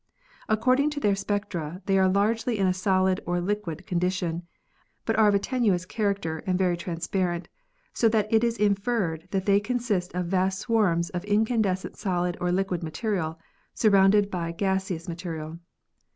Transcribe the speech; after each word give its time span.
According 0.49 0.89
to 0.89 0.99
their 0.99 1.13
spectra, 1.13 1.83
they 1.85 1.99
are 1.99 2.09
largely 2.09 2.57
in 2.57 2.65
a 2.65 2.73
solid 2.73 3.19
or 3.27 3.39
liquid 3.39 3.85
condition, 3.85 4.41
but 5.05 5.15
are 5.15 5.27
of 5.27 5.35
a 5.35 5.37
tenuous 5.37 5.85
character 5.85 6.39
and 6.47 6.57
very 6.57 6.75
transparent, 6.75 7.49
so 7.93 8.09
that 8.09 8.25
it 8.33 8.43
is 8.43 8.57
inferred 8.57 9.27
that 9.29 9.45
they 9.45 9.59
consist 9.59 10.15
of 10.15 10.25
vast 10.25 10.57
swarms 10.57 11.11
of 11.11 11.23
incandescent 11.25 11.97
solid 11.97 12.35
or 12.41 12.51
liquid 12.51 12.81
material, 12.81 13.37
sur 13.75 13.91
rounded 13.91 14.31
by 14.31 14.51
gaseous 14.51 15.07
material. 15.07 15.59